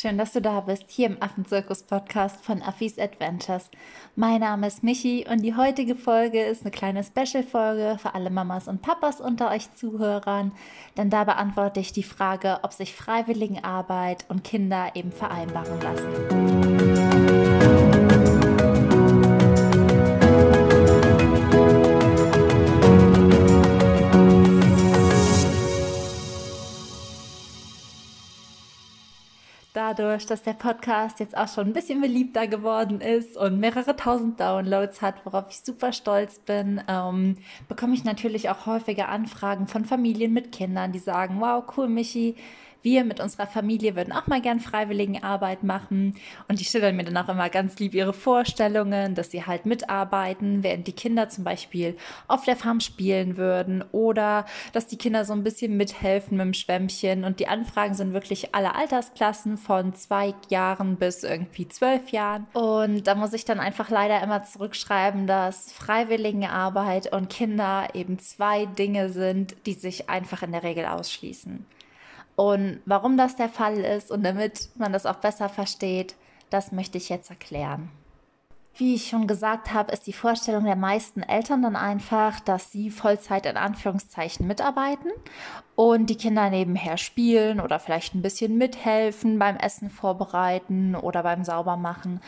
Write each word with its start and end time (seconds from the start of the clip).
Schön, 0.00 0.16
dass 0.16 0.32
du 0.32 0.40
da 0.40 0.60
bist, 0.60 0.84
hier 0.86 1.08
im 1.08 1.20
Affenzirkus-Podcast 1.20 2.44
von 2.44 2.62
Affis 2.62 3.00
Adventures. 3.00 3.68
Mein 4.14 4.42
Name 4.42 4.68
ist 4.68 4.84
Michi 4.84 5.26
und 5.28 5.42
die 5.42 5.56
heutige 5.56 5.96
Folge 5.96 6.40
ist 6.40 6.62
eine 6.62 6.70
kleine 6.70 7.02
Special-Folge 7.02 7.98
für 8.00 8.14
alle 8.14 8.30
Mamas 8.30 8.68
und 8.68 8.80
Papas 8.80 9.20
unter 9.20 9.50
euch 9.50 9.74
Zuhörern, 9.74 10.52
denn 10.96 11.10
da 11.10 11.24
beantworte 11.24 11.80
ich 11.80 11.92
die 11.92 12.04
Frage, 12.04 12.60
ob 12.62 12.74
sich 12.74 12.94
Freiwilligenarbeit 12.94 14.24
und 14.28 14.44
Kinder 14.44 14.92
eben 14.94 15.10
vereinbaren 15.10 15.80
lassen. 15.80 16.97
Dadurch, 29.88 30.26
dass 30.26 30.42
der 30.42 30.52
Podcast 30.52 31.20
jetzt 31.20 31.36
auch 31.36 31.48
schon 31.48 31.68
ein 31.68 31.72
bisschen 31.72 32.00
beliebter 32.00 32.46
geworden 32.46 33.00
ist 33.00 33.36
und 33.36 33.58
mehrere 33.58 33.96
tausend 33.96 34.38
Downloads 34.38 35.00
hat, 35.00 35.24
worauf 35.24 35.46
ich 35.48 35.60
super 35.60 35.92
stolz 35.92 36.38
bin, 36.40 36.82
ähm, 36.88 37.36
bekomme 37.68 37.94
ich 37.94 38.04
natürlich 38.04 38.50
auch 38.50 38.66
häufige 38.66 39.08
Anfragen 39.08 39.66
von 39.66 39.84
Familien 39.84 40.32
mit 40.32 40.52
Kindern, 40.52 40.92
die 40.92 40.98
sagen, 40.98 41.40
wow, 41.40 41.64
cool, 41.76 41.88
Michi, 41.88 42.36
wir 42.82 43.04
mit 43.04 43.20
unserer 43.20 43.46
Familie 43.46 43.96
würden 43.96 44.12
auch 44.12 44.26
mal 44.26 44.40
gern 44.40 44.60
Freiwilligenarbeit 44.60 45.62
machen. 45.62 46.14
Und 46.48 46.60
die 46.60 46.64
schildern 46.64 46.96
mir 46.96 47.04
dann 47.04 47.16
auch 47.16 47.28
immer 47.28 47.48
ganz 47.48 47.78
lieb 47.78 47.94
ihre 47.94 48.12
Vorstellungen, 48.12 49.14
dass 49.14 49.30
sie 49.30 49.44
halt 49.44 49.66
mitarbeiten, 49.66 50.62
während 50.62 50.86
die 50.86 50.92
Kinder 50.92 51.28
zum 51.28 51.44
Beispiel 51.44 51.96
auf 52.28 52.44
der 52.44 52.56
Farm 52.56 52.80
spielen 52.80 53.36
würden 53.36 53.84
oder 53.92 54.46
dass 54.72 54.86
die 54.86 54.98
Kinder 54.98 55.24
so 55.24 55.32
ein 55.32 55.44
bisschen 55.44 55.76
mithelfen 55.76 56.36
mit 56.36 56.46
dem 56.46 56.54
Schwämmchen. 56.54 57.24
Und 57.24 57.40
die 57.40 57.48
Anfragen 57.48 57.94
sind 57.94 58.12
wirklich 58.12 58.54
alle 58.54 58.74
Altersklassen 58.74 59.56
von 59.56 59.94
zwei 59.94 60.34
Jahren 60.48 60.96
bis 60.96 61.24
irgendwie 61.24 61.68
zwölf 61.68 62.10
Jahren. 62.10 62.46
Und 62.52 63.06
da 63.06 63.14
muss 63.14 63.32
ich 63.32 63.44
dann 63.44 63.60
einfach 63.60 63.90
leider 63.90 64.22
immer 64.22 64.44
zurückschreiben, 64.44 65.26
dass 65.26 65.72
Freiwilligenarbeit 65.72 67.12
und 67.12 67.30
Kinder 67.30 67.88
eben 67.94 68.18
zwei 68.18 68.66
Dinge 68.66 69.10
sind, 69.10 69.56
die 69.66 69.74
sich 69.74 70.08
einfach 70.08 70.42
in 70.42 70.52
der 70.52 70.62
Regel 70.62 70.86
ausschließen. 70.86 71.66
Und 72.38 72.80
warum 72.84 73.16
das 73.16 73.34
der 73.34 73.48
Fall 73.48 73.78
ist 73.78 74.12
und 74.12 74.22
damit 74.22 74.68
man 74.76 74.92
das 74.92 75.06
auch 75.06 75.16
besser 75.16 75.48
versteht, 75.48 76.14
das 76.50 76.70
möchte 76.70 76.96
ich 76.96 77.08
jetzt 77.08 77.30
erklären. 77.30 77.90
Wie 78.76 78.94
ich 78.94 79.08
schon 79.08 79.26
gesagt 79.26 79.74
habe, 79.74 79.90
ist 79.90 80.06
die 80.06 80.12
Vorstellung 80.12 80.62
der 80.62 80.76
meisten 80.76 81.24
Eltern 81.24 81.62
dann 81.62 81.74
einfach, 81.74 82.38
dass 82.38 82.70
sie 82.70 82.92
Vollzeit 82.92 83.44
in 83.44 83.56
Anführungszeichen 83.56 84.46
mitarbeiten 84.46 85.10
und 85.74 86.10
die 86.10 86.14
Kinder 86.14 86.48
nebenher 86.48 86.96
spielen 86.96 87.58
oder 87.58 87.80
vielleicht 87.80 88.14
ein 88.14 88.22
bisschen 88.22 88.56
mithelfen 88.56 89.40
beim 89.40 89.56
Essen 89.56 89.90
vorbereiten 89.90 90.94
oder 90.94 91.24
beim 91.24 91.42
Saubermachen. 91.42 92.20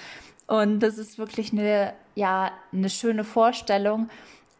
Und 0.48 0.80
das 0.80 0.98
ist 0.98 1.18
wirklich 1.18 1.52
eine, 1.52 1.92
ja, 2.16 2.50
eine 2.72 2.90
schöne 2.90 3.22
Vorstellung. 3.22 4.10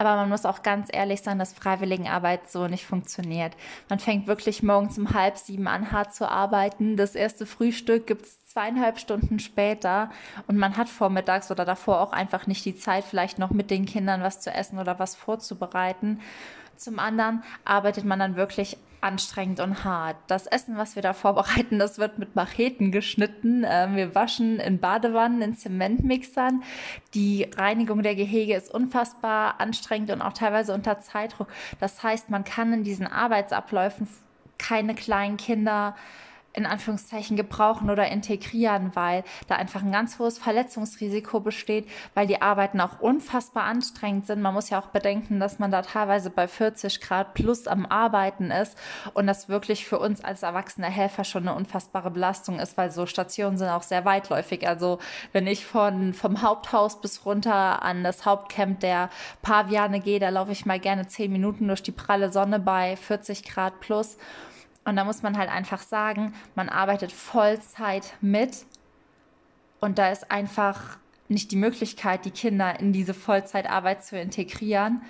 Aber 0.01 0.17
man 0.17 0.31
muss 0.31 0.47
auch 0.47 0.63
ganz 0.63 0.89
ehrlich 0.91 1.21
sein, 1.21 1.39
dass 1.39 1.53
Freiwilligenarbeit 1.53 2.51
so 2.51 2.69
nicht 2.69 2.87
funktioniert. 2.87 3.53
Man 3.91 3.99
fängt 3.99 4.27
wirklich 4.27 4.63
morgens 4.63 4.97
um 4.97 5.13
halb 5.13 5.37
sieben 5.37 5.69
an, 5.69 5.93
hart 5.93 6.15
zu 6.15 6.27
arbeiten. 6.27 6.97
Das 6.97 7.15
erste 7.15 7.45
Frühstück 7.45 8.07
gibt 8.07 8.25
es 8.25 8.43
zweieinhalb 8.47 8.99
Stunden 8.99 9.39
später 9.41 10.11
und 10.47 10.57
man 10.57 10.79
hat 10.79 10.89
vormittags 10.89 11.51
oder 11.51 11.67
davor 11.67 12.01
auch 12.01 12.13
einfach 12.13 12.47
nicht 12.47 12.65
die 12.65 12.75
Zeit, 12.75 13.05
vielleicht 13.05 13.39
noch 13.39 13.51
mit 13.51 13.71
den 13.71 13.85
Kindern 13.85 14.23
was 14.23 14.41
zu 14.41 14.51
essen 14.51 14.79
oder 14.79 14.99
was 14.99 15.17
vorzubereiten. 15.17 16.21
Zum 16.77 16.99
anderen 16.99 17.43
arbeitet 17.67 18.07
man 18.07 18.21
dann 18.21 18.37
wirklich 18.37 18.79
anstrengend 19.01 19.61
und 19.61 19.85
hart. 19.85 20.17
Das 20.27 20.47
Essen, 20.47 20.77
was 20.77 20.95
wir 20.95 21.03
da 21.03 21.13
vorbereiten, 21.13 21.79
das 21.79 21.99
wird 21.99 22.19
mit 22.19 22.37
Macheten 22.37 22.93
geschnitten. 22.93 23.65
Ähm, 23.67 23.97
wir 23.97 24.15
waschen 24.15 24.61
in 24.61 24.79
Badewannen, 24.79 25.43
in 25.43 25.57
Zementmixern. 25.57 26.63
Die 27.15 27.49
Reinigung 27.57 28.03
der 28.03 28.15
Gehege 28.15 28.55
ist 28.55 28.73
unfassbar 28.73 29.61
anstrengend 29.61 30.11
und 30.11 30.23
auch 30.23 30.33
teilweise 30.33 30.75
unter 30.75 31.01
Zeitdruck. 31.01 31.49
Das 31.79 32.03
heißt, 32.03 32.31
man 32.31 32.45
kann 32.45 32.73
in 32.73 32.85
diesen 32.85 33.07
Arbeitsabläufen 33.07 34.09
keine 34.59 34.95
kleinen 34.95 35.37
Kinder 35.37 35.97
in 36.53 36.67
Anführungszeichen 36.67 37.37
gebrauchen 37.37 37.91
oder 37.91 38.09
integrieren, 38.09 38.91
weil 38.95 39.25
da 39.47 39.57
einfach 39.57 39.83
ein 39.83 39.93
ganz 39.93 40.19
hohes 40.19 40.39
Verletzungsrisiko 40.39 41.41
besteht, 41.41 41.89
weil 42.15 42.27
die 42.27 42.43
Arbeiten 42.43 42.81
auch 42.81 43.01
unfassbar 43.01 43.65
anstrengend 43.65 44.27
sind. 44.27 44.43
Man 44.43 44.55
muss 44.55 44.71
ja 44.71 44.81
auch 44.81 44.89
bedenken, 44.89 45.39
dass 45.39 45.59
man 45.59 45.71
da 45.71 45.83
teilweise 45.83 46.31
bei 46.31 46.49
40 46.49 47.01
Grad 47.01 47.35
plus 47.35 47.67
am 47.69 47.87
Arbeiten 47.87 48.51
ist 48.51 48.77
und 49.15 49.27
das 49.27 49.49
wirklich 49.49 49.87
für 49.87 49.99
uns 49.99 50.25
als 50.25 50.43
erwachsene 50.43 50.89
Helfer 50.89 51.25
schon 51.25 51.47
eine 51.47 51.57
unfassbare 51.57 52.11
Belastung 52.11 52.59
ist, 52.59 52.77
weil 52.77 52.91
so 52.91 53.07
Stationen 53.07 53.57
sind 53.57 53.69
auch 53.69 53.83
sehr 53.83 54.05
weitläufig. 54.05 54.67
Also 54.67 54.99
wenn 55.33 55.47
ich 55.47 55.65
von, 55.65 56.15
vom 56.15 56.43
Haupthaus 56.43 57.01
bis 57.01 57.25
runter 57.25 57.83
an 57.83 58.03
das 58.03 58.27
Hauptcamp 58.27 58.81
der 58.81 59.09
Paviane 59.43 60.01
gehe, 60.01 60.19
da 60.19 60.31
laufe 60.31 60.53
ich 60.53 60.67
mal 60.67 60.81
gerne 60.81 61.07
zehn 61.07 61.31
Minuten 61.31 61.69
durch 61.69 61.83
die 61.83 61.93
pralle 61.93 62.33
Sonne 62.33 62.59
bei 62.59 62.97
40 62.97 63.45
Grad 63.45 63.81
plus. 63.81 64.17
Und 64.85 64.97
da 64.97 65.05
muss 65.05 65.23
man 65.23 65.37
halt 65.37 65.51
einfach 65.51 65.83
sagen, 65.83 66.35
man 66.55 66.69
arbeitet 66.69 67.13
Vollzeit 67.13 68.15
mit 68.21 68.65
und 69.81 69.99
da 69.99 70.11
ist 70.11 70.31
einfach 70.31 70.99
nicht 71.29 71.53
die 71.53 71.57
Möglichkeit, 71.57 72.25
die 72.25 72.31
Kinder 72.31 72.81
in 72.81 72.93
diese 72.93 73.15
Vollzeitarbeit 73.15 74.05
zu 74.05 74.19
integrieren. 74.19 75.03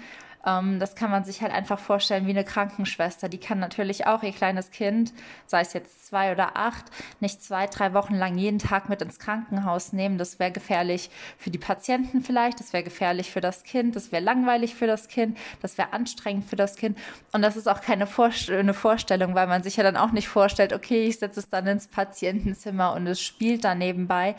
Ähm, 0.46 0.78
das 0.78 0.94
kann 0.94 1.10
man 1.10 1.24
sich 1.24 1.42
halt 1.42 1.52
einfach 1.52 1.78
vorstellen 1.78 2.26
wie 2.26 2.30
eine 2.30 2.44
Krankenschwester. 2.44 3.28
Die 3.28 3.38
kann 3.38 3.58
natürlich 3.58 4.06
auch 4.06 4.22
ihr 4.22 4.32
kleines 4.32 4.70
Kind, 4.70 5.12
sei 5.46 5.60
es 5.60 5.72
jetzt 5.72 6.06
zwei 6.06 6.32
oder 6.32 6.56
acht, 6.56 6.84
nicht 7.20 7.42
zwei, 7.42 7.66
drei 7.66 7.94
Wochen 7.94 8.14
lang 8.14 8.36
jeden 8.38 8.58
Tag 8.58 8.88
mit 8.88 9.02
ins 9.02 9.18
Krankenhaus 9.18 9.92
nehmen. 9.92 10.18
Das 10.18 10.38
wäre 10.38 10.50
gefährlich 10.50 11.10
für 11.38 11.50
die 11.50 11.58
Patienten 11.58 12.22
vielleicht, 12.22 12.60
das 12.60 12.72
wäre 12.72 12.82
gefährlich 12.82 13.30
für 13.30 13.40
das 13.40 13.62
Kind, 13.64 13.96
das 13.96 14.12
wäre 14.12 14.22
langweilig 14.22 14.74
für 14.74 14.86
das 14.86 15.08
Kind, 15.08 15.36
das 15.62 15.78
wäre 15.78 15.92
anstrengend 15.92 16.46
für 16.46 16.56
das 16.56 16.76
Kind. 16.76 16.98
Und 17.32 17.42
das 17.42 17.56
ist 17.56 17.68
auch 17.68 17.80
keine 17.80 18.06
Vorst 18.06 18.50
eine 18.50 18.74
Vorstellung, 18.74 19.34
weil 19.34 19.46
man 19.46 19.62
sich 19.62 19.76
ja 19.76 19.82
dann 19.82 19.96
auch 19.96 20.12
nicht 20.12 20.28
vorstellt, 20.28 20.72
okay, 20.72 21.04
ich 21.04 21.18
setze 21.18 21.40
es 21.40 21.50
dann 21.50 21.66
ins 21.66 21.88
Patientenzimmer 21.88 22.94
und 22.94 23.06
es 23.06 23.20
spielt 23.20 23.64
da 23.64 23.74
nebenbei 23.74 24.34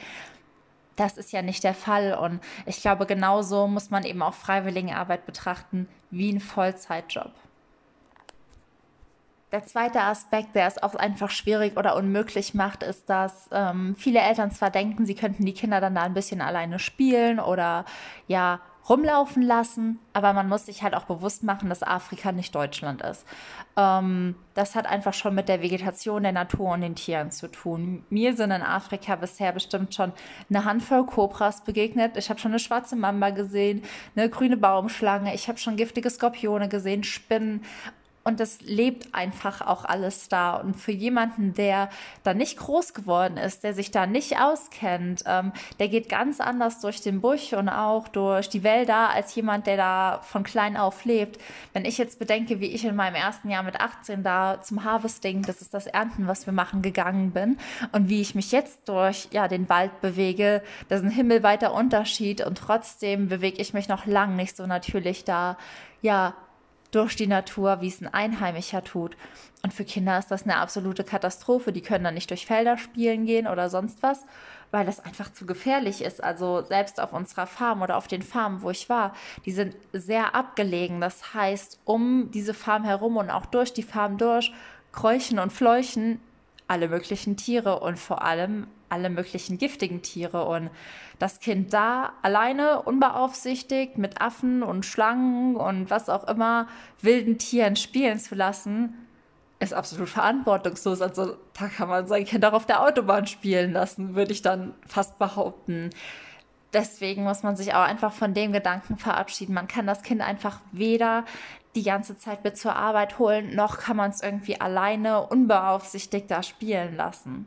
das 1.01 1.17
ist 1.17 1.31
ja 1.31 1.41
nicht 1.41 1.63
der 1.63 1.73
Fall. 1.73 2.13
Und 2.13 2.39
ich 2.65 2.81
glaube, 2.81 3.05
genauso 3.05 3.67
muss 3.67 3.89
man 3.89 4.03
eben 4.03 4.21
auch 4.21 4.33
Freiwilligenarbeit 4.33 5.25
betrachten 5.25 5.87
wie 6.11 6.31
ein 6.31 6.39
Vollzeitjob. 6.39 7.31
Der 9.51 9.65
zweite 9.65 10.01
Aspekt, 10.01 10.55
der 10.55 10.65
es 10.67 10.81
auch 10.81 10.95
einfach 10.95 11.29
schwierig 11.29 11.75
oder 11.77 11.97
unmöglich 11.97 12.53
macht, 12.53 12.83
ist, 12.83 13.09
dass 13.09 13.49
ähm, 13.51 13.95
viele 13.97 14.19
Eltern 14.19 14.51
zwar 14.51 14.69
denken, 14.69 15.05
sie 15.05 15.15
könnten 15.15 15.45
die 15.45 15.53
Kinder 15.53 15.81
dann 15.81 15.95
da 15.95 16.03
ein 16.03 16.13
bisschen 16.13 16.39
alleine 16.39 16.79
spielen 16.79 17.39
oder 17.39 17.83
ja 18.27 18.61
rumlaufen 18.89 19.43
lassen, 19.43 19.99
aber 20.13 20.33
man 20.33 20.49
muss 20.49 20.65
sich 20.65 20.81
halt 20.81 20.95
auch 20.95 21.03
bewusst 21.03 21.43
machen, 21.43 21.69
dass 21.69 21.83
Afrika 21.83 22.31
nicht 22.31 22.55
Deutschland 22.55 23.01
ist. 23.01 23.25
Ähm, 23.77 24.35
das 24.53 24.75
hat 24.75 24.87
einfach 24.87 25.13
schon 25.13 25.35
mit 25.35 25.49
der 25.49 25.61
Vegetation 25.61 26.23
der 26.23 26.31
Natur 26.31 26.71
und 26.71 26.81
den 26.81 26.95
Tieren 26.95 27.29
zu 27.29 27.49
tun. 27.49 28.03
Mir 28.09 28.35
sind 28.35 28.51
in 28.51 28.63
Afrika 28.63 29.15
bisher 29.15 29.51
bestimmt 29.51 29.93
schon 29.93 30.13
eine 30.49 30.65
Handvoll 30.65 31.05
Kobras 31.05 31.63
begegnet. 31.63 32.17
Ich 32.17 32.29
habe 32.29 32.39
schon 32.39 32.51
eine 32.51 32.59
schwarze 32.59 32.95
Mamba 32.95 33.29
gesehen, 33.29 33.83
eine 34.15 34.29
grüne 34.29 34.57
Baumschlange, 34.57 35.35
ich 35.35 35.47
habe 35.47 35.59
schon 35.59 35.75
giftige 35.75 36.09
Skorpione 36.09 36.67
gesehen, 36.67 37.03
Spinnen 37.03 37.63
und 38.23 38.39
es 38.39 38.61
lebt 38.61 39.13
einfach 39.13 39.61
auch 39.61 39.83
alles 39.83 40.29
da. 40.29 40.55
Und 40.55 40.75
für 40.75 40.91
jemanden, 40.91 41.53
der 41.53 41.89
da 42.23 42.33
nicht 42.33 42.57
groß 42.57 42.93
geworden 42.93 43.37
ist, 43.37 43.63
der 43.63 43.73
sich 43.73 43.91
da 43.91 44.05
nicht 44.05 44.39
auskennt, 44.39 45.23
ähm, 45.25 45.51
der 45.79 45.87
geht 45.87 46.07
ganz 46.07 46.39
anders 46.39 46.79
durch 46.81 47.01
den 47.01 47.21
Busch 47.21 47.53
und 47.53 47.69
auch 47.69 48.07
durch 48.07 48.49
die 48.49 48.63
Wälder 48.63 49.09
als 49.09 49.33
jemand, 49.33 49.65
der 49.65 49.77
da 49.77 50.19
von 50.23 50.43
klein 50.43 50.77
auf 50.77 51.05
lebt. 51.05 51.39
Wenn 51.73 51.85
ich 51.85 51.97
jetzt 51.97 52.19
bedenke, 52.19 52.59
wie 52.59 52.67
ich 52.67 52.85
in 52.85 52.95
meinem 52.95 53.15
ersten 53.15 53.49
Jahr 53.49 53.63
mit 53.63 53.79
18 53.79 54.23
da 54.23 54.61
zum 54.61 54.83
Harvesting, 54.83 55.41
das 55.41 55.61
ist 55.61 55.73
das 55.73 55.87
Ernten, 55.87 56.27
was 56.27 56.45
wir 56.45 56.53
machen, 56.53 56.81
gegangen 56.81 57.31
bin 57.31 57.57
und 57.91 58.09
wie 58.09 58.21
ich 58.21 58.35
mich 58.35 58.51
jetzt 58.51 58.87
durch 58.87 59.29
ja, 59.31 59.47
den 59.47 59.67
Wald 59.69 59.99
bewege, 60.01 60.61
das 60.89 60.99
ist 60.99 61.05
ein 61.05 61.11
himmelweiter 61.11 61.73
Unterschied 61.73 62.45
und 62.45 62.57
trotzdem 62.57 63.29
bewege 63.29 63.61
ich 63.61 63.73
mich 63.73 63.87
noch 63.87 64.05
lang 64.05 64.35
nicht 64.35 64.55
so 64.55 64.67
natürlich 64.67 65.23
da 65.23 65.57
ja 66.01 66.35
durch 66.91 67.15
die 67.15 67.27
Natur, 67.27 67.81
wie 67.81 67.87
es 67.87 68.01
ein 68.01 68.13
Einheimischer 68.13 68.83
tut. 68.83 69.15
Und 69.63 69.73
für 69.73 69.85
Kinder 69.85 70.17
ist 70.17 70.29
das 70.31 70.43
eine 70.43 70.57
absolute 70.57 71.03
Katastrophe. 71.03 71.71
Die 71.71 71.81
können 71.81 72.03
dann 72.03 72.13
nicht 72.13 72.29
durch 72.29 72.45
Felder 72.45 72.77
spielen 72.77 73.25
gehen 73.25 73.47
oder 73.47 73.69
sonst 73.69 74.01
was, 74.03 74.25
weil 74.71 74.85
das 74.85 74.99
einfach 74.99 75.31
zu 75.31 75.45
gefährlich 75.45 76.01
ist. 76.01 76.23
Also 76.23 76.61
selbst 76.63 76.99
auf 76.99 77.13
unserer 77.13 77.47
Farm 77.47 77.81
oder 77.81 77.97
auf 77.97 78.07
den 78.07 78.21
Farmen, 78.21 78.61
wo 78.61 78.71
ich 78.71 78.89
war, 78.89 79.13
die 79.45 79.51
sind 79.51 79.75
sehr 79.93 80.35
abgelegen. 80.35 80.99
Das 80.99 81.33
heißt, 81.33 81.79
um 81.85 82.31
diese 82.31 82.53
Farm 82.53 82.83
herum 82.83 83.17
und 83.17 83.29
auch 83.29 83.45
durch 83.45 83.73
die 83.73 83.83
Farm 83.83 84.17
durch 84.17 84.51
kräuchen 84.91 85.39
und 85.39 85.53
fleuchen 85.53 86.19
alle 86.67 86.87
möglichen 86.87 87.37
Tiere 87.37 87.79
und 87.79 87.99
vor 87.99 88.23
allem 88.23 88.67
alle 88.91 89.09
möglichen 89.09 89.57
giftigen 89.57 90.01
Tiere. 90.01 90.45
Und 90.45 90.69
das 91.19 91.39
Kind 91.39 91.73
da 91.73 92.13
alleine, 92.21 92.81
unbeaufsichtigt, 92.81 93.97
mit 93.97 94.21
Affen 94.21 94.63
und 94.63 94.85
Schlangen 94.85 95.55
und 95.55 95.89
was 95.89 96.09
auch 96.09 96.27
immer, 96.27 96.67
wilden 97.01 97.37
Tieren 97.37 97.75
spielen 97.75 98.19
zu 98.19 98.35
lassen, 98.35 98.93
ist 99.59 99.73
absolut 99.73 100.09
verantwortungslos. 100.09 101.01
Also 101.01 101.37
da 101.57 101.67
kann 101.67 101.87
man 101.87 102.07
sein 102.07 102.25
Kind 102.25 102.43
auch 102.45 102.53
auf 102.53 102.65
der 102.65 102.81
Autobahn 102.81 103.27
spielen 103.27 103.71
lassen, 103.71 104.15
würde 104.15 104.31
ich 104.31 104.41
dann 104.41 104.73
fast 104.87 105.19
behaupten. 105.19 105.91
Deswegen 106.73 107.23
muss 107.23 107.43
man 107.43 107.55
sich 107.55 107.73
auch 107.73 107.83
einfach 107.83 108.13
von 108.13 108.33
dem 108.33 108.53
Gedanken 108.53 108.97
verabschieden. 108.97 109.53
Man 109.53 109.67
kann 109.67 109.85
das 109.85 110.03
Kind 110.03 110.21
einfach 110.21 110.61
weder 110.71 111.25
die 111.75 111.83
ganze 111.83 112.17
Zeit 112.17 112.43
mit 112.43 112.57
zur 112.57 112.75
Arbeit 112.75 113.19
holen, 113.19 113.55
noch 113.55 113.77
kann 113.77 113.97
man 113.97 114.11
es 114.11 114.21
irgendwie 114.21 114.59
alleine 114.59 115.25
unbeaufsichtigt 115.27 116.29
da 116.29 116.43
spielen 116.43 116.95
lassen. 116.95 117.45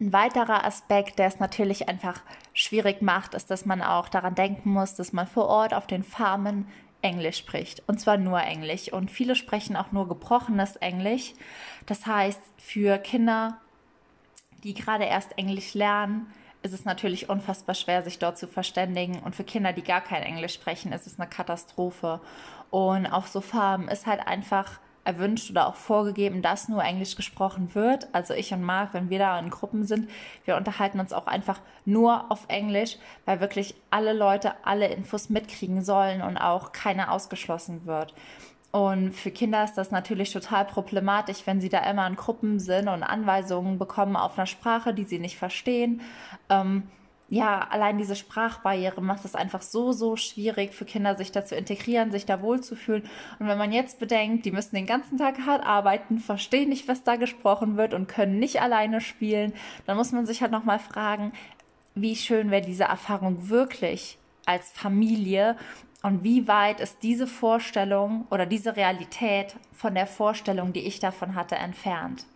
Ein 0.00 0.14
weiterer 0.14 0.64
Aspekt, 0.64 1.18
der 1.18 1.26
es 1.26 1.40
natürlich 1.40 1.88
einfach 1.88 2.22
schwierig 2.54 3.02
macht, 3.02 3.34
ist, 3.34 3.50
dass 3.50 3.66
man 3.66 3.82
auch 3.82 4.08
daran 4.08 4.34
denken 4.34 4.70
muss, 4.70 4.94
dass 4.94 5.12
man 5.12 5.26
vor 5.26 5.46
Ort 5.46 5.74
auf 5.74 5.86
den 5.86 6.04
Farmen 6.04 6.66
Englisch 7.02 7.36
spricht. 7.36 7.82
Und 7.86 8.00
zwar 8.00 8.16
nur 8.16 8.40
Englisch. 8.40 8.90
Und 8.90 9.10
viele 9.10 9.34
sprechen 9.34 9.76
auch 9.76 9.92
nur 9.92 10.08
gebrochenes 10.08 10.76
Englisch. 10.76 11.34
Das 11.84 12.06
heißt, 12.06 12.40
für 12.56 12.96
Kinder, 12.96 13.58
die 14.64 14.72
gerade 14.72 15.04
erst 15.04 15.36
Englisch 15.36 15.74
lernen, 15.74 16.32
ist 16.62 16.72
es 16.72 16.86
natürlich 16.86 17.28
unfassbar 17.28 17.74
schwer, 17.74 18.02
sich 18.02 18.18
dort 18.18 18.38
zu 18.38 18.48
verständigen. 18.48 19.18
Und 19.18 19.36
für 19.36 19.44
Kinder, 19.44 19.74
die 19.74 19.82
gar 19.82 20.00
kein 20.00 20.22
Englisch 20.22 20.54
sprechen, 20.54 20.92
ist 20.92 21.06
es 21.06 21.20
eine 21.20 21.28
Katastrophe. 21.28 22.20
Und 22.70 23.06
auf 23.06 23.28
so 23.28 23.42
Farmen 23.42 23.88
ist 23.88 24.06
halt 24.06 24.26
einfach 24.26 24.80
erwünscht 25.04 25.50
oder 25.50 25.66
auch 25.66 25.74
vorgegeben, 25.74 26.42
dass 26.42 26.68
nur 26.68 26.82
Englisch 26.82 27.16
gesprochen 27.16 27.74
wird. 27.74 28.08
Also 28.12 28.34
ich 28.34 28.52
und 28.52 28.62
Marc, 28.62 28.94
wenn 28.94 29.10
wir 29.10 29.18
da 29.18 29.38
in 29.38 29.50
Gruppen 29.50 29.84
sind, 29.84 30.08
wir 30.44 30.56
unterhalten 30.56 31.00
uns 31.00 31.12
auch 31.12 31.26
einfach 31.26 31.60
nur 31.84 32.30
auf 32.30 32.44
Englisch, 32.48 32.96
weil 33.24 33.40
wirklich 33.40 33.74
alle 33.90 34.12
Leute 34.12 34.52
alle 34.64 34.88
Infos 34.88 35.30
mitkriegen 35.30 35.82
sollen 35.82 36.22
und 36.22 36.36
auch 36.36 36.72
keiner 36.72 37.12
ausgeschlossen 37.12 37.86
wird. 37.86 38.14
Und 38.72 39.12
für 39.12 39.32
Kinder 39.32 39.64
ist 39.64 39.74
das 39.74 39.90
natürlich 39.90 40.32
total 40.32 40.64
problematisch, 40.64 41.38
wenn 41.44 41.60
sie 41.60 41.68
da 41.68 41.78
immer 41.90 42.06
in 42.06 42.14
Gruppen 42.14 42.60
sind 42.60 42.88
und 42.88 43.02
Anweisungen 43.02 43.78
bekommen 43.78 44.16
auf 44.16 44.38
einer 44.38 44.46
Sprache, 44.46 44.94
die 44.94 45.04
sie 45.04 45.18
nicht 45.18 45.38
verstehen. 45.38 46.02
Ähm, 46.48 46.84
ja, 47.30 47.60
allein 47.70 47.96
diese 47.96 48.16
Sprachbarriere 48.16 49.00
macht 49.00 49.24
es 49.24 49.36
einfach 49.36 49.62
so, 49.62 49.92
so 49.92 50.16
schwierig 50.16 50.74
für 50.74 50.84
Kinder, 50.84 51.14
sich 51.14 51.30
da 51.30 51.44
zu 51.44 51.54
integrieren, 51.54 52.10
sich 52.10 52.26
da 52.26 52.42
wohlzufühlen. 52.42 53.04
Und 53.38 53.46
wenn 53.46 53.56
man 53.56 53.70
jetzt 53.70 54.00
bedenkt, 54.00 54.44
die 54.44 54.50
müssen 54.50 54.74
den 54.74 54.86
ganzen 54.86 55.16
Tag 55.16 55.38
hart 55.46 55.64
arbeiten, 55.64 56.18
verstehen 56.18 56.70
nicht, 56.70 56.88
was 56.88 57.04
da 57.04 57.14
gesprochen 57.14 57.76
wird 57.76 57.94
und 57.94 58.08
können 58.08 58.40
nicht 58.40 58.60
alleine 58.60 59.00
spielen, 59.00 59.52
dann 59.86 59.96
muss 59.96 60.10
man 60.10 60.26
sich 60.26 60.42
halt 60.42 60.50
nochmal 60.50 60.80
fragen, 60.80 61.32
wie 61.94 62.16
schön 62.16 62.50
wäre 62.50 62.66
diese 62.66 62.84
Erfahrung 62.84 63.48
wirklich 63.48 64.18
als 64.44 64.72
Familie 64.72 65.56
und 66.02 66.24
wie 66.24 66.48
weit 66.48 66.80
ist 66.80 66.98
diese 67.04 67.28
Vorstellung 67.28 68.26
oder 68.30 68.44
diese 68.44 68.74
Realität 68.74 69.54
von 69.72 69.94
der 69.94 70.08
Vorstellung, 70.08 70.72
die 70.72 70.86
ich 70.86 70.98
davon 70.98 71.36
hatte, 71.36 71.54
entfernt. 71.54 72.26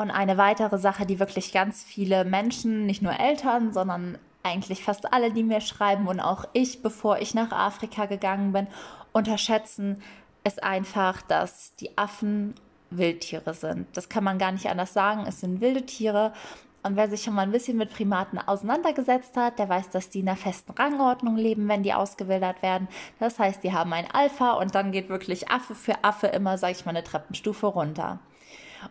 Und 0.00 0.10
eine 0.10 0.38
weitere 0.38 0.78
Sache, 0.78 1.04
die 1.04 1.20
wirklich 1.20 1.52
ganz 1.52 1.84
viele 1.84 2.24
Menschen, 2.24 2.86
nicht 2.86 3.02
nur 3.02 3.20
Eltern, 3.20 3.74
sondern 3.74 4.16
eigentlich 4.42 4.82
fast 4.82 5.12
alle, 5.12 5.30
die 5.30 5.42
mir 5.42 5.60
schreiben 5.60 6.08
und 6.08 6.20
auch 6.20 6.46
ich, 6.54 6.80
bevor 6.80 7.18
ich 7.18 7.34
nach 7.34 7.52
Afrika 7.52 8.06
gegangen 8.06 8.54
bin, 8.54 8.66
unterschätzen, 9.12 10.00
ist 10.42 10.62
einfach, 10.62 11.20
dass 11.20 11.76
die 11.76 11.98
Affen 11.98 12.54
Wildtiere 12.88 13.52
sind. 13.52 13.94
Das 13.94 14.08
kann 14.08 14.24
man 14.24 14.38
gar 14.38 14.52
nicht 14.52 14.70
anders 14.70 14.94
sagen. 14.94 15.26
Es 15.28 15.40
sind 15.40 15.60
wilde 15.60 15.84
Tiere. 15.84 16.32
Und 16.82 16.96
wer 16.96 17.10
sich 17.10 17.22
schon 17.22 17.34
mal 17.34 17.42
ein 17.42 17.52
bisschen 17.52 17.76
mit 17.76 17.92
Primaten 17.92 18.38
auseinandergesetzt 18.38 19.36
hat, 19.36 19.58
der 19.58 19.68
weiß, 19.68 19.90
dass 19.90 20.08
die 20.08 20.20
in 20.20 20.28
einer 20.28 20.38
festen 20.38 20.72
Rangordnung 20.72 21.36
leben, 21.36 21.68
wenn 21.68 21.82
die 21.82 21.92
ausgewildert 21.92 22.62
werden. 22.62 22.88
Das 23.18 23.38
heißt, 23.38 23.62
die 23.62 23.74
haben 23.74 23.92
ein 23.92 24.10
Alpha 24.10 24.52
und 24.52 24.74
dann 24.74 24.92
geht 24.92 25.10
wirklich 25.10 25.50
Affe 25.50 25.74
für 25.74 26.02
Affe 26.04 26.28
immer, 26.28 26.56
sage 26.56 26.72
ich 26.72 26.86
mal, 26.86 26.92
eine 26.92 27.04
Treppenstufe 27.04 27.66
runter. 27.66 28.18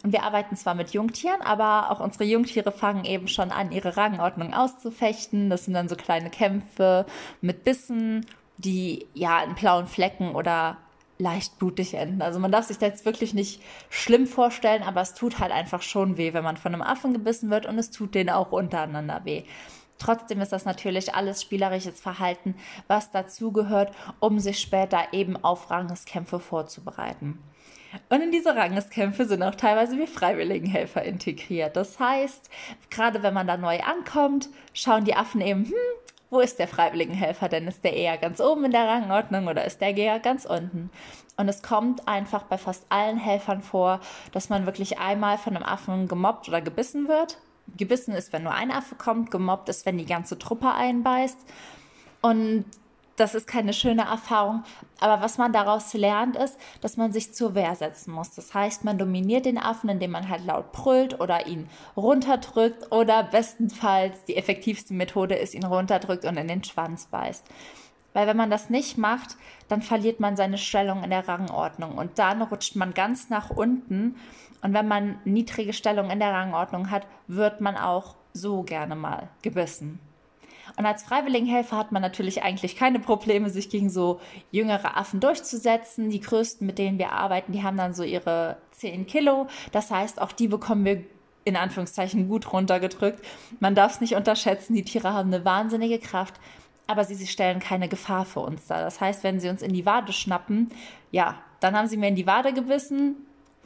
Und 0.03 0.13
wir 0.13 0.24
arbeiten 0.24 0.56
zwar 0.56 0.75
mit 0.75 0.91
Jungtieren, 0.91 1.41
aber 1.41 1.91
auch 1.91 2.00
unsere 2.00 2.24
Jungtiere 2.24 2.71
fangen 2.71 3.06
eben 3.06 3.27
schon 3.27 3.51
an, 3.51 3.71
ihre 3.71 3.97
Rangordnung 3.97 4.53
auszufechten. 4.53 5.50
Das 5.50 5.65
sind 5.65 5.74
dann 5.74 5.89
so 5.89 5.95
kleine 5.95 6.30
Kämpfe 6.30 7.06
mit 7.41 7.63
Bissen, 7.63 8.25
die 8.57 9.07
ja 9.13 9.41
in 9.41 9.56
blauen 9.56 9.88
Flecken 9.88 10.36
oder 10.36 10.77
leicht 11.18 11.59
blutig 11.59 11.94
enden. 11.94 12.21
Also 12.21 12.39
man 12.39 12.51
darf 12.51 12.65
sich 12.65 12.77
das 12.77 12.89
jetzt 12.89 13.06
wirklich 13.06 13.33
nicht 13.33 13.62
schlimm 13.89 14.25
vorstellen, 14.25 14.83
aber 14.83 15.01
es 15.01 15.13
tut 15.13 15.39
halt 15.39 15.51
einfach 15.51 15.81
schon 15.81 16.18
weh, 16.18 16.33
wenn 16.33 16.44
man 16.44 16.57
von 16.57 16.74
einem 16.74 16.81
Affen 16.81 17.13
gebissen 17.13 17.50
wird 17.50 17.65
und 17.65 17.77
es 17.77 17.91
tut 17.91 18.15
denen 18.15 18.30
auch 18.30 18.51
untereinander 18.53 19.21
weh. 19.25 19.44
Trotzdem 20.00 20.42
ist 20.42 20.51
das 20.51 20.66
natürlich 20.66 21.13
alles 21.13 21.42
spielerisches 21.42 22.00
Verhalten, 22.00 22.56
was 22.88 23.12
dazugehört, 23.12 23.94
um 24.19 24.40
sich 24.40 24.60
später 24.60 25.00
eben 25.12 25.38
auf 25.44 25.69
Rangeskämpfe 25.69 26.40
vorzubereiten. 26.40 27.38
Und 28.10 28.22
in 28.22 28.31
diese 28.31 28.56
Rangeskämpfe 28.56 29.25
sind 29.25 29.44
auch 29.44 29.56
teilweise 29.56 29.98
wie 29.98 30.07
Freiwilligenhelfer 30.07 31.04
integriert. 31.04 31.75
Das 31.75 32.00
heißt, 32.00 32.50
gerade 32.90 33.24
wenn 33.24 33.34
man 33.34 33.48
da 33.48 33.57
neu 33.57 33.80
ankommt, 33.81 34.50
schauen 34.74 35.06
die 35.06 35.16
Affen 35.16 35.42
eben, 35.42 35.66
hm, 35.66 35.74
wo 36.30 36.40
ist 36.40 36.60
der 36.60 36.68
Freiwilligenhelfer 36.68 37.50
denn? 37.50 37.68
Ist 37.68 37.84
der 37.84 37.94
eher 37.94 38.18
ganz 38.18 38.40
oben 38.40 38.66
in 38.66 38.72
der 38.72 38.88
Rangordnung 38.88 39.48
oder 39.48 39.66
ist 39.66 39.81
der 39.81 39.98
eher 39.98 40.19
ganz 40.19 40.46
unten? 40.46 40.92
Und 41.38 41.50
es 41.50 41.63
kommt 41.63 42.07
einfach 42.07 42.44
bei 42.44 42.57
fast 42.57 42.86
allen 42.90 43.18
Helfern 43.18 43.62
vor, 43.62 44.00
dass 44.31 44.50
man 44.50 44.66
wirklich 44.66 45.00
einmal 45.00 45.38
von 45.38 45.56
einem 45.56 45.66
Affen 45.66 46.07
gemobbt 46.07 46.48
oder 46.48 46.62
gebissen 46.62 47.07
wird. 47.07 47.38
Gebissen 47.77 48.13
ist, 48.13 48.33
wenn 48.33 48.44
nur 48.44 48.54
ein 48.54 48.71
Affe 48.71 48.95
kommt, 48.95 49.31
gemobbt 49.31 49.69
ist, 49.69 49.86
wenn 49.86 49.98
die 49.98 50.06
ganze 50.06 50.38
Truppe 50.38 50.74
einbeißt. 50.74 51.38
Und 52.21 52.66
das 53.19 53.36
ist 53.36 53.48
keine 53.48 53.74
schöne 53.74 54.04
Erfahrung. 54.04 54.63
Aber 55.00 55.21
was 55.21 55.38
man 55.38 55.51
daraus 55.51 55.94
lernt, 55.94 56.38
ist, 56.38 56.57
dass 56.81 56.98
man 56.98 57.12
sich 57.12 57.33
zur 57.33 57.54
Wehr 57.54 57.75
setzen 57.75 58.13
muss. 58.13 58.31
Das 58.31 58.54
heißt, 58.54 58.86
man 58.86 58.98
dominiert 58.98 59.45
den 59.45 59.57
Affen, 59.57 59.89
indem 59.89 60.12
man 60.12 60.30
halt 60.30 60.45
laut 60.45 60.71
brüllt 60.71 61.19
oder 61.19 61.48
ihn 61.48 61.69
runterdrückt 61.98 62.92
oder 62.92 63.24
bestenfalls 63.24 64.24
die 64.25 64.38
effektivste 64.38 64.94
Methode 64.94 65.36
ist, 65.36 65.54
ihn 65.54 65.65
runterdrückt 65.65 66.25
und 66.25 66.38
in 66.38 66.48
den 66.48 66.63
Schwanz 66.63 67.07
beißt. 67.07 67.45
Weil 68.14 68.28
wenn 68.28 68.38
man 68.38 68.50
das 68.50 68.70
nicht 68.70 68.98
macht, 68.98 69.38
dann 69.68 69.82
verliert 69.82 70.20
man 70.20 70.36
seine 70.36 70.58
Stellung 70.58 71.04
in 71.04 71.12
der 71.12 71.28
Rangordnung 71.28 71.98
und 71.98 72.18
dann 72.18 72.42
rutscht 72.42 72.76
man 72.76 72.94
ganz 72.94 73.30
nach 73.30 73.50
unten. 73.50 74.16
Und 74.62 74.74
wenn 74.74 74.88
man 74.88 75.20
niedrige 75.26 75.74
Stellung 75.74 76.10
in 76.10 76.20
der 76.20 76.34
Rangordnung 76.34 76.90
hat, 76.90 77.06
wird 77.28 77.62
man 77.62 77.78
auch 77.78 78.16
so 78.34 78.64
gerne 78.64 78.96
mal 78.96 79.30
gebissen. 79.42 80.00
Und 80.78 80.86
als 80.86 81.04
Freiwilligenhelfer 81.04 81.78
hat 81.78 81.92
man 81.92 82.01
natürlich 82.01 82.44
eigentlich 82.44 82.75
keine 82.75 83.00
Probleme, 83.00 83.50
sich 83.50 83.70
gegen 83.70 83.89
so 83.89 84.20
jüngere 84.51 84.98
Affen 84.98 85.20
durchzusetzen. 85.20 86.10
Die 86.10 86.20
größten, 86.20 86.66
mit 86.66 86.78
denen 86.78 86.98
wir 86.98 87.12
arbeiten, 87.12 87.51
die 87.51 87.63
haben 87.63 87.78
dann 87.78 87.94
so 87.94 88.04
ihre 88.04 88.58
10 88.72 89.08
Kilo. 89.08 89.48
Das 89.72 89.92
heißt, 89.92 90.22
auch 90.22 90.32
die 90.32 90.48
bekommen 90.48 90.86
wir 90.86 91.04
in 91.44 91.56
Anführungszeichen 91.56 92.28
gut 92.28 92.54
runtergedrückt. 92.54 93.25
Man 93.60 93.75
darf 93.75 93.94
es 93.94 94.01
nicht 94.01 94.16
unterschätzen, 94.16 94.74
die 94.74 94.84
Tiere 94.84 95.13
haben 95.13 95.34
eine 95.34 95.46
wahnsinnige 95.46 96.00
Kraft, 96.00 96.36
aber 96.89 97.03
sie, 97.05 97.13
sie 97.13 97.27
stellen 97.27 97.60
keine 97.60 97.88
Gefahr 97.88 98.25
für 98.25 98.39
uns 98.39 98.65
dar. 98.65 98.81
Das 98.81 99.00
heißt, 99.00 99.24
wenn 99.24 99.39
sie 99.39 99.50
uns 99.50 99.62
in 99.62 99.74
die 99.74 99.86
Wade 99.86 100.12
schnappen, 100.12 100.72
ja, 101.12 101.36
dann 101.60 101.75
haben 101.75 101.88
sie 101.88 101.98
mir 101.98 102.08
in 102.08 102.15
die 102.15 102.25
Wade 102.25 102.51
gebissen, 102.51 103.15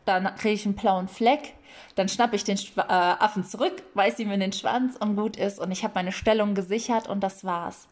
dann 0.05 0.35
kriege 0.35 0.55
ich 0.55 0.65
einen 0.65 0.75
blauen 0.75 1.07
Fleck, 1.07 1.53
dann 1.95 2.09
schnappe 2.09 2.35
ich 2.35 2.43
den 2.43 2.57
äh, 2.57 2.81
Affen 2.87 3.43
zurück, 3.43 3.83
weiß 3.93 4.19
ihm 4.19 4.31
in 4.31 4.39
den 4.39 4.53
Schwanz 4.53 4.95
und 4.97 5.15
gut 5.15 5.37
ist 5.37 5.59
und 5.59 5.71
ich 5.71 5.83
habe 5.83 5.95
meine 5.95 6.11
Stellung 6.11 6.55
gesichert 6.55 7.07
und 7.07 7.21
das 7.21 7.43
war's. 7.43 7.87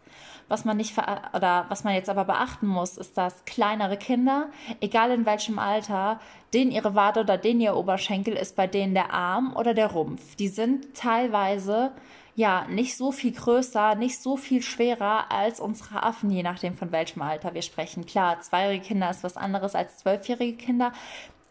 Was 0.47 0.65
man 0.65 0.75
nicht 0.75 0.97
oder 0.97 1.65
was 1.69 1.85
man 1.85 1.93
jetzt 1.93 2.09
aber 2.09 2.25
beachten 2.25 2.67
muss, 2.67 2.97
ist, 2.97 3.17
dass 3.17 3.45
kleinere 3.45 3.95
Kinder, 3.95 4.49
egal 4.81 5.11
in 5.11 5.25
welchem 5.25 5.59
Alter, 5.59 6.19
denen 6.53 6.71
ihre 6.71 6.93
Wade 6.93 7.21
oder 7.21 7.37
denen 7.37 7.61
ihr 7.61 7.75
Oberschenkel 7.75 8.33
ist 8.33 8.57
bei 8.57 8.67
denen 8.67 8.93
der 8.93 9.13
Arm 9.13 9.55
oder 9.55 9.73
der 9.73 9.91
Rumpf. 9.91 10.35
Die 10.35 10.49
sind 10.49 10.93
teilweise 10.93 11.93
ja 12.35 12.65
nicht 12.69 12.97
so 12.97 13.11
viel 13.11 13.31
größer, 13.31 13.95
nicht 13.95 14.21
so 14.21 14.35
viel 14.35 14.61
schwerer 14.61 15.31
als 15.31 15.59
unsere 15.59 16.03
Affen, 16.03 16.29
je 16.31 16.43
nachdem 16.43 16.75
von 16.75 16.91
welchem 16.91 17.21
Alter 17.21 17.53
wir 17.53 17.61
sprechen. 17.61 18.05
Klar, 18.05 18.41
zweijährige 18.41 18.85
Kinder 18.85 19.09
ist 19.09 19.23
was 19.23 19.37
anderes 19.37 19.75
als 19.75 19.99
zwölfjährige 19.99 20.57
Kinder, 20.57 20.91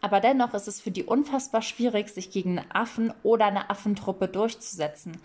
aber 0.01 0.19
dennoch 0.19 0.53
ist 0.53 0.67
es 0.67 0.81
für 0.81 0.91
die 0.91 1.03
unfassbar 1.03 1.61
schwierig, 1.61 2.09
sich 2.09 2.31
gegen 2.31 2.57
einen 2.57 2.71
Affen 2.71 3.13
oder 3.23 3.45
eine 3.45 3.69
Affentruppe 3.69 4.27
durchzusetzen. 4.27 5.17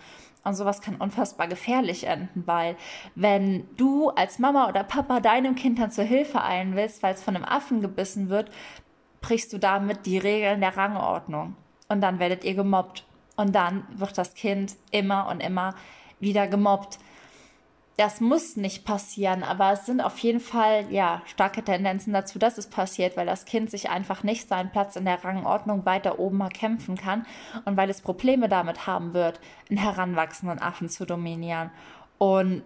Und 0.44 0.54
sowas 0.54 0.80
kann 0.80 0.96
unfassbar 0.96 1.48
gefährlich 1.48 2.06
enden, 2.06 2.44
weil 2.46 2.76
wenn 3.16 3.66
du 3.76 4.10
als 4.10 4.38
Mama 4.38 4.68
oder 4.68 4.84
Papa 4.84 5.18
deinem 5.18 5.56
Kind 5.56 5.78
dann 5.78 5.90
zur 5.90 6.04
Hilfe 6.04 6.42
eilen 6.42 6.76
willst, 6.76 7.02
weil 7.02 7.14
es 7.14 7.22
von 7.22 7.34
einem 7.34 7.44
Affen 7.44 7.80
gebissen 7.80 8.28
wird, 8.28 8.50
brichst 9.22 9.52
du 9.52 9.58
damit 9.58 10.06
die 10.06 10.18
Regeln 10.18 10.60
der 10.60 10.76
Rangordnung. 10.76 11.56
Und 11.88 12.00
dann 12.00 12.20
werdet 12.20 12.44
ihr 12.44 12.54
gemobbt. 12.54 13.04
Und 13.36 13.54
dann 13.54 13.86
wird 13.90 14.16
das 14.16 14.34
Kind 14.34 14.76
immer 14.92 15.28
und 15.28 15.40
immer 15.40 15.74
wieder 16.20 16.46
gemobbt 16.46 16.98
das 17.96 18.20
muss 18.20 18.56
nicht 18.56 18.84
passieren, 18.84 19.42
aber 19.42 19.72
es 19.72 19.86
sind 19.86 20.02
auf 20.02 20.18
jeden 20.18 20.40
Fall 20.40 20.86
ja 20.92 21.22
starke 21.24 21.62
Tendenzen 21.62 22.12
dazu, 22.12 22.38
dass 22.38 22.58
es 22.58 22.66
passiert, 22.66 23.16
weil 23.16 23.24
das 23.24 23.46
Kind 23.46 23.70
sich 23.70 23.88
einfach 23.88 24.22
nicht 24.22 24.48
seinen 24.48 24.70
Platz 24.70 24.96
in 24.96 25.06
der 25.06 25.24
Rangordnung 25.24 25.86
weiter 25.86 26.18
oben 26.18 26.40
erkämpfen 26.42 26.96
kann 26.96 27.24
und 27.64 27.78
weil 27.78 27.88
es 27.88 28.02
Probleme 28.02 28.50
damit 28.50 28.86
haben 28.86 29.14
wird, 29.14 29.40
einen 29.70 29.78
heranwachsenden 29.78 30.58
Affen 30.58 30.90
zu 30.90 31.06
dominieren. 31.06 31.70
Und 32.18 32.62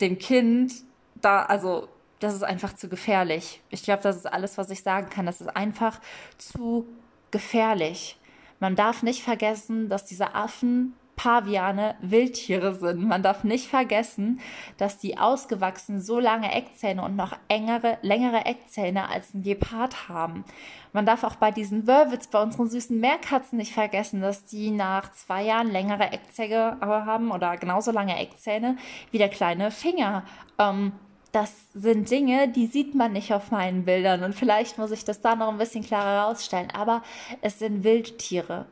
dem 0.00 0.18
Kind 0.18 0.72
da, 1.20 1.42
also 1.42 1.88
das 2.20 2.34
ist 2.34 2.44
einfach 2.44 2.74
zu 2.74 2.88
gefährlich. 2.88 3.60
Ich 3.70 3.82
glaube, 3.82 4.02
das 4.02 4.16
ist 4.16 4.26
alles, 4.26 4.58
was 4.58 4.70
ich 4.70 4.82
sagen 4.82 5.10
kann. 5.10 5.26
Das 5.26 5.40
ist 5.40 5.48
einfach 5.48 6.00
zu 6.36 6.86
gefährlich. 7.30 8.18
Man 8.60 8.76
darf 8.76 9.02
nicht 9.02 9.22
vergessen, 9.22 9.88
dass 9.88 10.04
diese 10.04 10.34
Affen 10.34 10.94
Paviane 11.18 11.96
Wildtiere 12.00 12.74
sind. 12.76 13.06
Man 13.06 13.24
darf 13.24 13.42
nicht 13.42 13.68
vergessen, 13.68 14.40
dass 14.78 14.98
die 14.98 15.18
ausgewachsen 15.18 16.00
so 16.00 16.20
lange 16.20 16.52
Eckzähne 16.54 17.02
und 17.02 17.16
noch 17.16 17.36
engere, 17.48 17.98
längere 18.02 18.46
Eckzähne 18.46 19.10
als 19.10 19.34
ein 19.34 19.42
Gepard 19.42 20.08
haben. 20.08 20.44
Man 20.92 21.04
darf 21.04 21.24
auch 21.24 21.34
bei 21.34 21.50
diesen 21.50 21.88
Wörwitz, 21.88 22.28
bei 22.28 22.40
unseren 22.40 22.70
süßen 22.70 22.98
Meerkatzen 22.98 23.58
nicht 23.58 23.74
vergessen, 23.74 24.20
dass 24.20 24.46
die 24.46 24.70
nach 24.70 25.12
zwei 25.12 25.42
Jahren 25.42 25.70
längere 25.70 26.12
Eckzähne 26.12 26.78
haben 26.80 27.32
oder 27.32 27.56
genauso 27.56 27.90
lange 27.90 28.16
Eckzähne 28.16 28.76
wie 29.10 29.18
der 29.18 29.28
kleine 29.28 29.72
Finger. 29.72 30.22
Ähm, 30.56 30.92
das 31.32 31.52
sind 31.74 32.10
Dinge, 32.10 32.48
die 32.48 32.66
sieht 32.66 32.94
man 32.94 33.12
nicht 33.12 33.34
auf 33.34 33.50
meinen 33.50 33.84
Bildern 33.84 34.22
und 34.22 34.34
vielleicht 34.34 34.78
muss 34.78 34.92
ich 34.92 35.04
das 35.04 35.20
da 35.20 35.34
noch 35.34 35.48
ein 35.48 35.58
bisschen 35.58 35.84
klarer 35.84 36.22
herausstellen, 36.22 36.70
aber 36.70 37.02
es 37.42 37.58
sind 37.58 37.84
Wildtiere. 37.84 38.66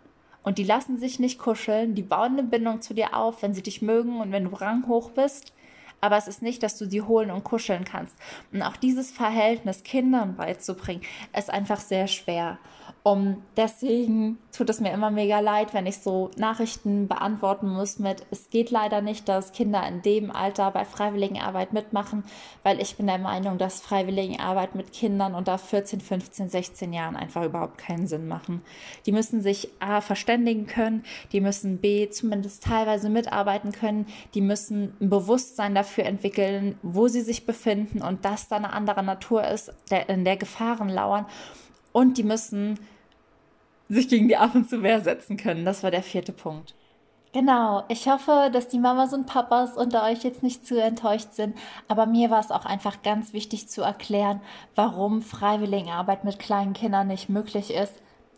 Und 0.47 0.59
die 0.59 0.65
lassen 0.65 0.97
sich 0.97 1.19
nicht 1.19 1.41
kuscheln, 1.41 1.97
die 1.97 2.05
bauen 2.05 2.35
eine 2.35 2.45
Bindung 2.45 2.81
zu 2.81 2.95
dir 2.95 3.17
auf, 3.17 3.43
wenn 3.43 3.53
sie 3.53 3.65
dich 3.65 3.83
mögen 3.83 4.21
und 4.21 4.31
wenn 4.31 4.45
du 4.45 4.51
ranghoch 4.51 5.11
bist. 5.11 5.53
Aber 6.01 6.17
es 6.17 6.29
ist 6.29 6.41
nicht, 6.41 6.63
dass 6.63 6.79
du 6.79 6.89
sie 6.89 7.03
holen 7.03 7.33
und 7.33 7.43
kuscheln 7.43 7.85
kannst. 7.85 8.15
Und 8.53 8.63
auch 8.63 8.77
dieses 8.77 9.11
Verhältnis 9.11 9.83
Kindern 9.83 10.37
beizubringen, 10.37 11.03
ist 11.37 11.51
einfach 11.51 11.81
sehr 11.81 12.07
schwer. 12.07 12.61
Um, 13.07 13.45
deswegen 13.57 14.37
tut 14.51 14.69
es 14.69 14.81
mir 14.81 14.93
immer 14.93 15.13
mega 15.13 15.39
leid, 15.39 15.75
wenn 15.75 15.87
ich 15.87 15.99
so 15.99 16.33
Nachrichten 16.39 17.07
beantworten 17.07 17.69
muss 17.69 18.01
mit, 18.01 18.27
es 18.33 18.51
geht 18.51 18.73
leider 18.73 19.01
nicht, 19.01 19.29
dass 19.29 19.53
Kinder 19.53 19.87
in 19.87 20.03
dem 20.03 20.33
Alter 20.33 20.73
bei 20.73 20.85
Freiwilligenarbeit 20.85 21.73
mitmachen, 21.73 22.25
weil 22.65 22.81
ich 22.81 22.97
bin 22.97 23.07
der 23.07 23.19
Meinung, 23.19 23.59
dass 23.59 23.81
Freiwilligenarbeit 23.81 24.75
mit 24.75 24.93
Kindern 24.93 25.37
unter 25.37 25.57
14, 25.57 26.01
15, 26.01 26.49
16 26.49 26.93
Jahren 26.93 27.15
einfach 27.15 27.45
überhaupt 27.45 27.79
keinen 27.79 28.09
Sinn 28.09 28.27
machen. 28.27 28.61
Die 29.07 29.13
müssen 29.13 29.41
sich 29.41 29.69
A 29.79 30.01
verständigen 30.01 30.67
können, 30.67 31.05
die 31.31 31.41
müssen 31.41 31.79
B 31.79 32.11
zumindest 32.11 32.65
teilweise 32.65 33.09
mitarbeiten 33.09 33.71
können, 33.71 34.07
die 34.35 34.41
müssen 34.41 34.97
ein 35.01 35.11
Bewusstsein 35.11 35.77
dafür 35.77 36.07
entwickeln, 36.07 36.77
wo 36.83 37.07
sie 37.07 37.21
sich 37.21 37.47
befinden 37.47 38.03
und 38.03 38.25
dass 38.25 38.49
da 38.49 38.57
eine 38.57 38.73
andere 38.73 39.05
Natur 39.05 39.47
ist, 39.47 39.73
in 40.09 40.25
der 40.25 40.37
Gefahren 40.37 40.89
lauern 40.89 41.27
und 41.93 42.19
die 42.19 42.25
müssen 42.25 42.81
sich 43.89 44.09
gegen 44.09 44.29
die 44.29 44.37
Affen 44.37 44.67
zu 44.67 44.83
Wehr 44.83 45.01
setzen 45.01 45.37
können. 45.37 45.65
Das 45.65 45.83
war 45.83 45.91
der 45.91 46.03
vierte 46.03 46.33
Punkt. 46.33 46.75
Genau, 47.33 47.85
ich 47.89 48.09
hoffe, 48.09 48.49
dass 48.51 48.69
die 48.69 48.79
Mamas 48.79 49.13
und 49.13 49.27
Papas 49.27 49.77
unter 49.77 50.05
euch 50.05 50.25
jetzt 50.25 50.43
nicht 50.43 50.67
zu 50.67 50.81
enttäuscht 50.81 51.33
sind, 51.33 51.55
aber 51.87 52.07
mir 52.07 52.31
war 52.31 52.41
es 52.41 52.51
auch 52.51 52.65
einfach 52.65 53.03
ganz 53.03 53.35
wichtig 53.35 53.69
zu 53.69 53.83
erklären, 53.83 54.41
warum 54.75 55.21
Freiwilligenarbeit 55.21 56.25
mit 56.25 56.39
kleinen 56.39 56.73
Kindern 56.73 57.09
nicht 57.09 57.29
möglich 57.29 57.75
ist, 57.75 57.93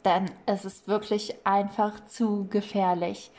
denn 0.04 0.28
es 0.46 0.64
ist 0.64 0.88
wirklich 0.88 1.36
einfach 1.44 1.92
zu 2.06 2.48
gefährlich. 2.50 3.30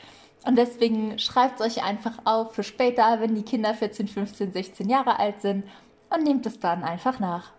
Und 0.46 0.56
deswegen 0.56 1.18
schreibt 1.18 1.60
es 1.60 1.66
euch 1.66 1.84
einfach 1.84 2.20
auf 2.24 2.54
für 2.54 2.62
später, 2.62 3.20
wenn 3.20 3.34
die 3.34 3.42
Kinder 3.42 3.74
14, 3.74 4.08
15, 4.08 4.52
16 4.52 4.88
Jahre 4.88 5.18
alt 5.18 5.42
sind 5.42 5.64
und 6.08 6.24
nehmt 6.24 6.46
es 6.46 6.58
dann 6.58 6.82
einfach 6.84 7.18
nach. 7.18 7.52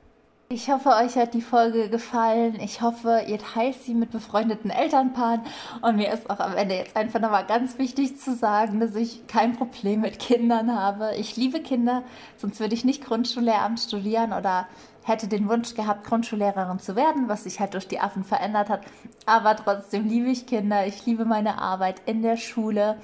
Ich 0.53 0.69
hoffe, 0.69 0.89
euch 0.89 1.15
hat 1.15 1.33
die 1.33 1.41
Folge 1.41 1.87
gefallen. 1.87 2.59
Ich 2.59 2.81
hoffe, 2.81 3.23
ihr 3.25 3.37
teilt 3.37 3.81
sie 3.83 3.93
mit 3.93 4.11
befreundeten 4.11 4.69
Elternpaaren. 4.69 5.43
Und 5.81 5.95
mir 5.95 6.11
ist 6.11 6.29
auch 6.29 6.41
am 6.41 6.57
Ende 6.57 6.75
jetzt 6.75 6.97
einfach 6.97 7.21
nochmal 7.21 7.45
ganz 7.45 7.77
wichtig 7.77 8.19
zu 8.19 8.35
sagen, 8.35 8.81
dass 8.81 8.93
ich 8.95 9.25
kein 9.27 9.53
Problem 9.53 10.01
mit 10.01 10.19
Kindern 10.19 10.77
habe. 10.77 11.15
Ich 11.15 11.37
liebe 11.37 11.61
Kinder, 11.61 12.03
sonst 12.35 12.59
würde 12.59 12.73
ich 12.73 12.83
nicht 12.83 13.01
Grundschullehramt 13.01 13.79
studieren 13.79 14.33
oder 14.33 14.67
hätte 15.03 15.29
den 15.29 15.47
Wunsch 15.47 15.73
gehabt, 15.73 16.03
Grundschullehrerin 16.03 16.79
zu 16.79 16.97
werden, 16.97 17.29
was 17.29 17.45
sich 17.45 17.61
halt 17.61 17.73
durch 17.73 17.87
die 17.87 18.01
Affen 18.01 18.25
verändert 18.25 18.67
hat. 18.67 18.81
Aber 19.25 19.55
trotzdem 19.55 20.05
liebe 20.05 20.29
ich 20.29 20.47
Kinder. 20.47 20.85
Ich 20.85 21.05
liebe 21.05 21.23
meine 21.23 21.61
Arbeit 21.61 22.01
in 22.05 22.23
der 22.23 22.35
Schule. 22.35 22.97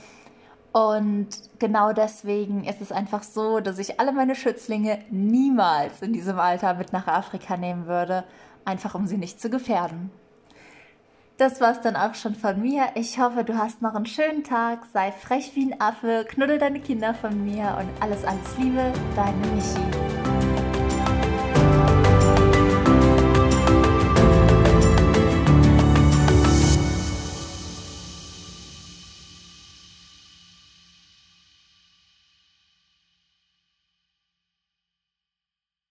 Und 0.77 1.29
genau 1.57 1.91
deswegen 1.91 2.63
ist 2.63 2.81
es 2.81 2.91
einfach 2.91 3.24
so, 3.24 3.62
dass 3.62 3.79
ich 3.79 4.00
alle 4.00 4.12
meine 4.12 4.36
Schützlinge 4.36 5.00
niemals 5.10 6.03
in 6.03 6.13
diesem 6.13 6.38
Alter 6.38 6.75
mit 6.75 6.93
nach 6.93 7.07
Afrika 7.07 7.57
nehmen 7.57 7.88
würde, 7.88 8.25
einfach 8.63 8.93
um 8.93 9.07
sie 9.07 9.17
nicht 9.17 9.41
zu 9.41 9.50
gefährden. 9.50 10.12
Das 11.38 11.62
war's 11.62 11.81
dann 11.81 11.96
auch 11.96 12.13
schon 12.13 12.36
von 12.36 12.62
mir. 12.62 12.89
Ich 12.93 13.17
hoffe, 13.17 13.43
du 13.43 13.57
hast 13.57 13.81
noch 13.81 13.96
einen 13.96 14.05
schönen 14.05 14.43
Tag. 14.43 14.86
Sei 14.93 15.12
frech 15.12 15.55
wie 15.55 15.72
ein 15.72 15.81
Affe, 15.81 16.27
knuddel 16.29 16.60
deine 16.60 16.79
Kinder 16.79 17.15
von 17.15 17.43
mir 17.43 17.75
und 17.79 17.89
alles, 18.00 18.24
alles 18.24 18.57
Liebe, 18.60 18.93
deine 19.15 19.48
Michi. 19.48 20.16